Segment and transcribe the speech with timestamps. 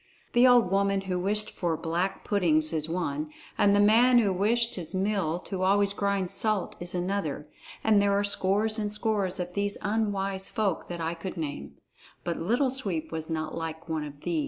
[0.33, 4.73] The old woman who wished for black puddings is one, and the man who wished
[4.73, 7.47] his mill to always grind salt is another.
[7.83, 11.75] And there are scores and scores of these unwise folk that I could name.
[12.23, 14.39] But Little Sweep was not like one of these.